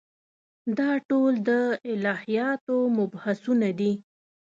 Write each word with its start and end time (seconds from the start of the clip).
دا 0.77 0.91
ټول 1.09 1.33
د 1.49 1.49
الهیاتو 1.91 2.75
مبحثونه 2.97 3.69
دي. 3.79 3.93